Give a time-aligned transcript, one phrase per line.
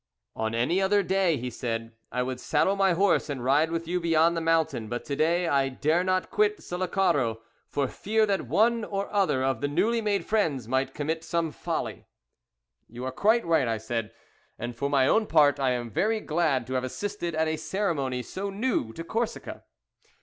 [0.35, 3.99] "On any other day," he said, "I would saddle my horse, and ride with you
[3.99, 8.83] beyond the mountain, but to day I dare not quit Sullacaro for fear that one
[8.83, 12.07] or other of the newly made friends might commit some folly."
[12.89, 14.11] "You are quite right," I said;
[14.57, 18.23] "and for my own part, I am very glad to have assisted at a ceremony
[18.23, 19.65] so new to Corsica."